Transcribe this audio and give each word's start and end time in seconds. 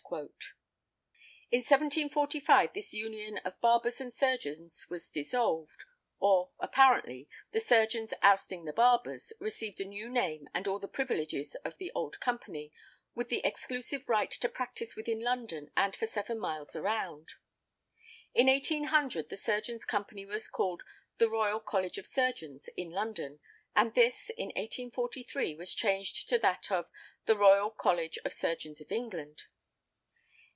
In 1.51 1.59
1745 1.59 2.73
this 2.73 2.91
union 2.93 3.37
of 3.45 3.61
barbers 3.61 4.01
and 4.01 4.13
surgeons 4.13 4.85
was 4.89 5.09
dissolved; 5.09 5.85
or, 6.19 6.51
apparently, 6.59 7.29
the 7.53 7.61
surgeons 7.61 8.13
ousting 8.21 8.65
the 8.65 8.73
barbers, 8.73 9.31
received 9.39 9.79
a 9.79 9.85
new 9.85 10.09
name 10.09 10.49
and 10.53 10.67
all 10.67 10.79
the 10.79 10.87
privileges 10.89 11.55
of 11.63 11.77
the 11.77 11.93
old 11.95 12.19
company, 12.19 12.73
with 13.15 13.29
the 13.29 13.39
exclusive 13.45 14.09
right 14.09 14.31
to 14.31 14.49
practise 14.49 14.97
within 14.97 15.21
London 15.21 15.71
and 15.77 15.95
for 15.95 16.07
seven 16.07 16.37
miles 16.39 16.75
around. 16.75 17.29
In 18.33 18.47
1800 18.47 19.29
the 19.29 19.37
Surgeons' 19.37 19.85
Company 19.85 20.25
was 20.25 20.49
called 20.49 20.83
"The 21.19 21.29
Royal 21.29 21.61
College 21.61 21.97
of 21.97 22.05
Surgeons, 22.05 22.67
in 22.75 22.89
London;" 22.89 23.39
and 23.77 23.93
this, 23.93 24.29
in 24.31 24.47
1843, 24.47 25.55
was 25.55 25.73
changed 25.73 26.27
to 26.27 26.37
that 26.39 26.69
of 26.69 26.89
"The 27.27 27.37
Royal 27.37 27.69
College 27.71 28.19
of 28.25 28.33
Surgeons 28.33 28.81
of 28.81 28.91
England." 28.91 29.43